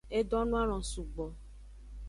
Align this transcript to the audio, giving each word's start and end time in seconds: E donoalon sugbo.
E 0.17 0.19
donoalon 0.31 0.83
sugbo. 0.91 1.25